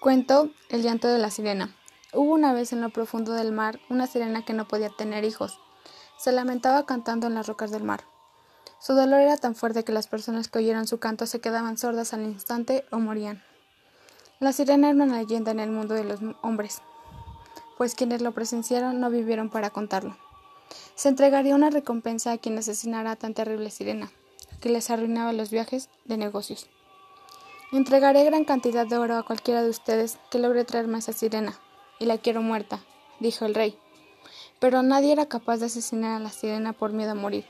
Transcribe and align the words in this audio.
Cuento 0.00 0.50
El 0.68 0.82
llanto 0.82 1.08
de 1.08 1.18
la 1.18 1.28
sirena. 1.28 1.74
Hubo 2.12 2.32
una 2.32 2.52
vez 2.52 2.72
en 2.72 2.80
lo 2.80 2.90
profundo 2.90 3.32
del 3.32 3.50
mar 3.50 3.80
una 3.90 4.06
sirena 4.06 4.44
que 4.44 4.52
no 4.52 4.68
podía 4.68 4.90
tener 4.90 5.24
hijos. 5.24 5.58
Se 6.16 6.30
lamentaba 6.30 6.86
cantando 6.86 7.26
en 7.26 7.34
las 7.34 7.48
rocas 7.48 7.72
del 7.72 7.82
mar. 7.82 8.04
Su 8.78 8.92
dolor 8.92 9.18
era 9.18 9.36
tan 9.38 9.56
fuerte 9.56 9.82
que 9.82 9.90
las 9.90 10.06
personas 10.06 10.46
que 10.46 10.60
oyeran 10.60 10.86
su 10.86 11.00
canto 11.00 11.26
se 11.26 11.40
quedaban 11.40 11.78
sordas 11.78 12.14
al 12.14 12.22
instante 12.22 12.84
o 12.92 13.00
morían. 13.00 13.42
La 14.38 14.52
sirena 14.52 14.90
era 14.90 15.02
una 15.02 15.18
leyenda 15.18 15.50
en 15.50 15.58
el 15.58 15.72
mundo 15.72 15.94
de 15.94 16.04
los 16.04 16.20
hombres, 16.42 16.80
pues 17.76 17.96
quienes 17.96 18.22
lo 18.22 18.30
presenciaron 18.30 19.00
no 19.00 19.10
vivieron 19.10 19.50
para 19.50 19.70
contarlo. 19.70 20.16
Se 20.94 21.08
entregaría 21.08 21.56
una 21.56 21.70
recompensa 21.70 22.30
a 22.30 22.38
quien 22.38 22.56
asesinara 22.56 23.10
a 23.10 23.16
tan 23.16 23.34
terrible 23.34 23.70
sirena, 23.70 24.12
que 24.60 24.68
les 24.68 24.90
arruinaba 24.90 25.32
los 25.32 25.50
viajes 25.50 25.90
de 26.04 26.18
negocios. 26.18 26.68
Entregaré 27.70 28.24
gran 28.24 28.46
cantidad 28.46 28.86
de 28.86 28.96
oro 28.96 29.18
a 29.18 29.24
cualquiera 29.24 29.62
de 29.62 29.68
ustedes 29.68 30.18
que 30.30 30.38
logre 30.38 30.64
traerme 30.64 30.96
a 30.96 30.98
esa 31.00 31.12
sirena, 31.12 31.60
y 31.98 32.06
la 32.06 32.16
quiero 32.16 32.40
muerta, 32.40 32.80
dijo 33.20 33.44
el 33.44 33.54
rey. 33.54 33.76
Pero 34.58 34.82
nadie 34.82 35.12
era 35.12 35.26
capaz 35.26 35.58
de 35.58 35.66
asesinar 35.66 36.16
a 36.16 36.18
la 36.18 36.30
sirena 36.30 36.72
por 36.72 36.94
miedo 36.94 37.10
a 37.10 37.14
morir. 37.14 37.44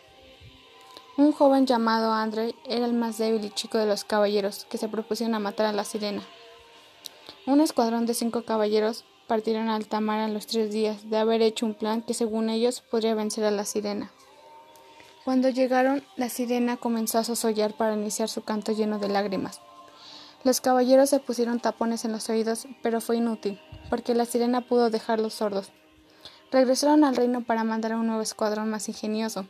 Un 1.17 1.31
joven 1.31 1.67
llamado 1.67 2.13
André 2.13 2.57
era 2.69 2.85
el 2.85 2.95
más 2.95 3.17
débil 3.19 3.45
y 3.45 3.51
chico 3.51 3.79
de 3.79 3.87
los 3.87 4.03
caballeros 4.03 4.67
que 4.69 4.77
se 4.77 4.89
propusieron 4.89 5.37
a 5.37 5.39
matar 5.39 5.67
a 5.67 5.73
la 5.73 5.85
sirena. 5.85 6.23
Un 7.47 7.61
escuadrón 7.61 8.05
de 8.05 8.15
cinco 8.15 8.43
caballeros 8.43 9.05
partieron 9.29 9.69
a 9.69 9.77
alta 9.77 10.01
mar 10.01 10.19
a 10.19 10.27
los 10.27 10.49
tres 10.49 10.73
días 10.73 11.09
de 11.09 11.17
haber 11.17 11.43
hecho 11.43 11.65
un 11.65 11.75
plan 11.75 12.03
que 12.03 12.15
según 12.15 12.51
ellos 12.51 12.81
podría 12.81 13.15
vencer 13.15 13.45
a 13.45 13.53
la 13.53 13.65
sirena. 13.65 14.11
Cuando 15.25 15.49
llegaron, 15.49 16.03
la 16.17 16.29
sirena 16.29 16.77
comenzó 16.77 17.19
a 17.19 17.25
sosollar 17.25 17.75
para 17.75 17.95
iniciar 17.95 18.29
su 18.29 18.43
canto 18.43 18.73
lleno 18.73 18.99
de 18.99 19.09
lágrimas. 19.09 19.61
Los 20.45 20.61
caballeros 20.61 21.11
se 21.11 21.19
pusieron 21.19 21.61
tapones 21.61 22.05
en 22.05 22.13
los 22.13 22.29
oídos, 22.29 22.67
pero 22.83 23.01
fue 23.01 23.17
inútil, 23.17 23.61
porque 23.91 24.15
la 24.15 24.25
sirena 24.25 24.61
pudo 24.61 24.89
dejarlos 24.89 25.35
sordos. 25.35 25.73
Regresaron 26.53 27.05
al 27.05 27.17
reino 27.17 27.43
para 27.43 27.65
mandar 27.65 27.93
a 27.93 27.99
un 27.99 28.07
nuevo 28.07 28.23
escuadrón 28.23 28.71
más 28.71 28.89
ingenioso. 28.89 29.47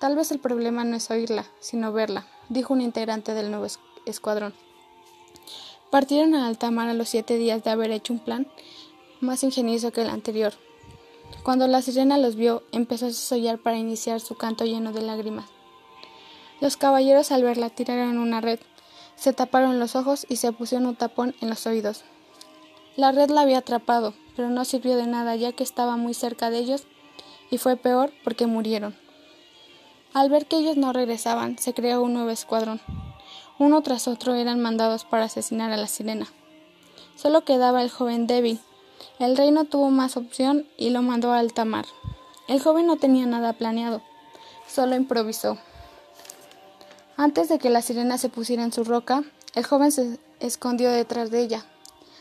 Tal 0.00 0.16
vez 0.16 0.32
el 0.32 0.40
problema 0.40 0.84
no 0.84 0.96
es 0.96 1.10
oírla, 1.10 1.46
sino 1.60 1.92
verla, 1.92 2.26
dijo 2.48 2.74
un 2.74 2.80
integrante 2.80 3.32
del 3.32 3.50
nuevo 3.50 3.66
escuadrón. 4.06 4.52
Partieron 5.90 6.34
a 6.34 6.48
alta 6.48 6.70
mar 6.70 6.88
a 6.88 6.94
los 6.94 7.08
siete 7.08 7.36
días 7.36 7.62
de 7.62 7.70
haber 7.70 7.92
hecho 7.92 8.12
un 8.12 8.18
plan 8.18 8.48
más 9.20 9.44
ingenioso 9.44 9.92
que 9.92 10.02
el 10.02 10.10
anterior. 10.10 10.52
Cuando 11.44 11.66
la 11.68 11.80
sirena 11.80 12.18
los 12.18 12.34
vio, 12.34 12.64
empezó 12.72 13.06
a 13.06 13.12
sosollar 13.12 13.58
para 13.58 13.78
iniciar 13.78 14.20
su 14.20 14.34
canto 14.34 14.64
lleno 14.64 14.92
de 14.92 15.02
lágrimas. 15.02 15.46
Los 16.60 16.76
caballeros 16.76 17.30
al 17.32 17.44
verla 17.44 17.70
tiraron 17.70 18.18
una 18.18 18.40
red, 18.40 18.58
se 19.16 19.32
taparon 19.32 19.78
los 19.78 19.96
ojos 19.96 20.26
y 20.28 20.36
se 20.36 20.52
pusieron 20.52 20.86
un 20.86 20.96
tapón 20.96 21.34
en 21.40 21.50
los 21.50 21.66
oídos. 21.66 22.04
La 22.96 23.12
red 23.12 23.30
la 23.30 23.40
había 23.40 23.58
atrapado, 23.58 24.14
pero 24.36 24.50
no 24.50 24.64
sirvió 24.64 24.96
de 24.96 25.06
nada 25.06 25.34
ya 25.36 25.52
que 25.52 25.64
estaba 25.64 25.96
muy 25.96 26.14
cerca 26.14 26.50
de 26.50 26.58
ellos 26.58 26.84
y 27.50 27.58
fue 27.58 27.76
peor 27.76 28.12
porque 28.22 28.46
murieron. 28.46 28.96
Al 30.12 30.30
ver 30.30 30.46
que 30.46 30.56
ellos 30.58 30.76
no 30.76 30.92
regresaban, 30.92 31.58
se 31.58 31.74
creó 31.74 32.02
un 32.02 32.14
nuevo 32.14 32.30
escuadrón. 32.30 32.80
Uno 33.58 33.82
tras 33.82 34.06
otro 34.06 34.34
eran 34.34 34.60
mandados 34.60 35.04
para 35.04 35.24
asesinar 35.24 35.72
a 35.72 35.76
la 35.76 35.88
sirena. 35.88 36.28
Solo 37.16 37.44
quedaba 37.44 37.82
el 37.82 37.90
joven 37.90 38.26
débil. 38.26 38.60
El 39.18 39.36
rey 39.36 39.50
no 39.50 39.64
tuvo 39.64 39.90
más 39.90 40.16
opción 40.16 40.68
y 40.76 40.90
lo 40.90 41.02
mandó 41.02 41.32
a 41.32 41.38
alta 41.38 41.64
mar. 41.64 41.86
El 42.46 42.60
joven 42.60 42.86
no 42.86 42.96
tenía 42.96 43.26
nada 43.26 43.54
planeado, 43.54 44.02
solo 44.68 44.96
improvisó. 44.96 45.58
Antes 47.16 47.48
de 47.48 47.58
que 47.58 47.70
la 47.70 47.80
sirena 47.80 48.18
se 48.18 48.28
pusiera 48.28 48.64
en 48.64 48.72
su 48.72 48.82
roca, 48.82 49.22
el 49.54 49.64
joven 49.64 49.92
se 49.92 50.18
escondió 50.40 50.90
detrás 50.90 51.30
de 51.30 51.40
ella. 51.40 51.64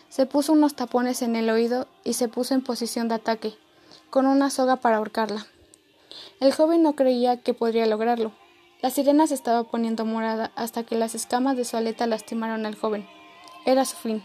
Se 0.10 0.28
puso 0.28 0.54
unos 0.54 0.76
tapones 0.76 1.24
en 1.24 1.36
el 1.36 1.50
oído 1.50 1.88
y 2.04 2.14
se 2.14 2.28
puso 2.28 2.54
en 2.54 2.62
posición 2.62 3.08
de 3.08 3.16
ataque, 3.16 3.56
con 4.12 4.28
una 4.28 4.52
soga 4.52 4.76
para 4.76 4.98
ahorcarla. 4.98 5.48
El 6.40 6.54
joven 6.54 6.84
no 6.84 6.94
creía 6.94 7.42
que 7.42 7.56
podría 7.56 7.88
lograrlo. 7.88 8.34
La 8.84 8.92
sirena 8.92 9.26
se 9.26 9.34
estaba 9.34 9.64
poniendo 9.64 10.06
morada 10.06 10.52
hasta 10.56 10.84
que 10.84 10.96
las 10.96 11.16
escamas 11.16 11.58
de 11.58 11.66
su 11.66 11.76
aleta 11.76 12.06
lastimaron 12.06 12.68
al 12.68 12.76
joven. 12.76 13.08
Era 13.66 13.86
su 13.86 13.96
fin. 13.96 14.24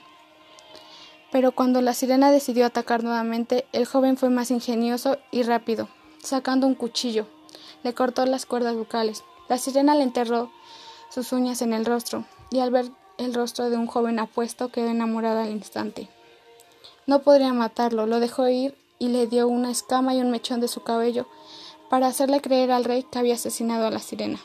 Pero 1.33 1.53
cuando 1.53 1.81
la 1.81 1.95
sirena 1.95 2.31
decidió 2.31 2.67
atacar 2.67 3.03
nuevamente, 3.03 3.67
el 3.73 3.87
joven 3.87 4.19
fue 4.19 4.29
más 4.29 4.51
ingenioso 4.51 5.17
y 5.31 5.45
rápido. 5.45 5.89
Sacando 6.23 6.67
un 6.67 6.75
cuchillo, 6.75 7.27
le 7.83 7.95
cortó 7.95 8.27
las 8.27 8.45
cuerdas 8.45 8.75
bucales. 8.75 9.25
La 9.49 9.59
sirena 9.59 9.95
le 9.95 10.03
enterró 10.03 10.51
sus 11.11 11.33
uñas 11.33 11.63
en 11.63 11.73
el 11.73 11.87
rostro, 11.87 12.25
y 12.51 12.61
al 12.61 12.71
ver 12.71 12.91
el 13.17 13.35
rostro 13.35 13.71
de 13.71 13.77
un 13.77 13.87
joven 13.87 14.19
apuesto 14.19 14.69
quedó 14.69 14.89
enamorada 14.89 15.45
al 15.45 15.51
instante. 15.51 16.09
No 17.07 17.21
podría 17.21 17.53
matarlo, 17.53 18.07
lo 18.07 18.21
dejó 18.21 18.49
ir 18.49 18.77
y 18.99 19.09
le 19.09 19.27
dio 19.27 19.49
una 19.49 19.71
escama 19.71 20.15
y 20.15 20.21
un 20.21 20.31
mechón 20.31 20.61
de 20.61 20.69
su 20.69 20.83
cabello 20.83 21.27
para 21.89 22.07
hacerle 22.07 22.41
creer 22.41 22.71
al 22.71 22.85
rey 22.85 23.05
que 23.05 23.19
había 23.19 23.35
asesinado 23.35 23.87
a 23.87 23.91
la 23.91 24.01
sirena. 24.01 24.39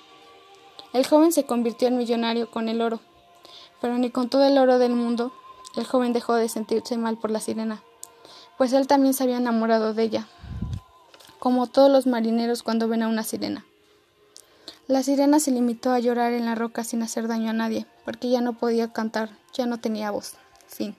El 0.93 1.05
joven 1.05 1.31
se 1.31 1.45
convirtió 1.45 1.87
en 1.87 1.97
millonario 1.97 2.49
con 2.49 2.69
el 2.69 2.81
oro, 2.81 2.99
pero 3.81 3.97
ni 3.97 4.09
con 4.09 4.29
todo 4.29 4.45
el 4.45 4.57
oro 4.57 4.79
del 4.79 4.93
mundo 4.93 5.33
el 5.75 5.85
joven 5.85 6.13
dejó 6.13 6.35
de 6.35 6.47
sentirse 6.47 6.97
mal 6.97 7.17
por 7.17 7.31
la 7.31 7.39
sirena, 7.39 7.83
pues 8.57 8.71
él 8.73 8.87
también 8.87 9.13
se 9.13 9.23
había 9.23 9.37
enamorado 9.37 9.93
de 9.93 10.03
ella, 10.03 10.27
como 11.39 11.67
todos 11.67 11.91
los 11.91 12.07
marineros 12.07 12.63
cuando 12.63 12.87
ven 12.87 13.03
a 13.03 13.07
una 13.07 13.23
sirena. 13.23 13.65
La 14.87 15.01
sirena 15.01 15.39
se 15.39 15.51
limitó 15.51 15.91
a 15.91 15.99
llorar 15.99 16.33
en 16.33 16.45
la 16.45 16.55
roca 16.55 16.83
sin 16.83 17.03
hacer 17.03 17.27
daño 17.27 17.51
a 17.51 17.53
nadie, 17.53 17.85
porque 18.03 18.29
ya 18.29 18.41
no 18.41 18.53
podía 18.53 18.91
cantar, 18.91 19.29
ya 19.53 19.65
no 19.65 19.79
tenía 19.79 20.11
voz. 20.11 20.35
Fin. 20.67 20.95